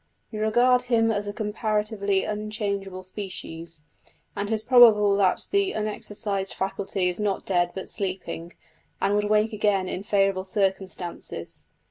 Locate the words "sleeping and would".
7.87-9.29